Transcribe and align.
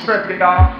Thanks, 0.00 0.08
Africa. 0.08 0.79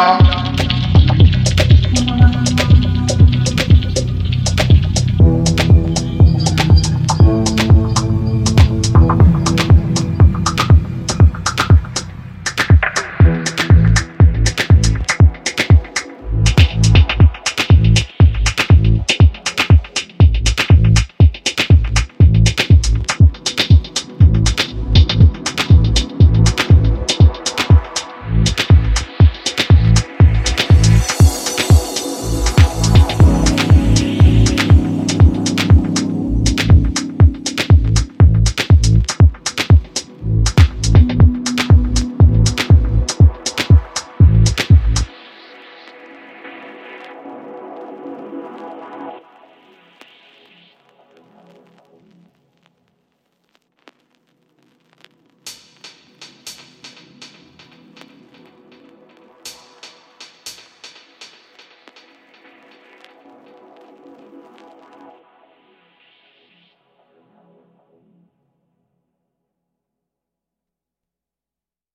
y'all. 0.00 0.29